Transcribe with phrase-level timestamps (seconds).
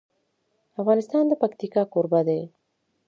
[0.81, 2.41] افغانستان د پکتیکا کوربه دی.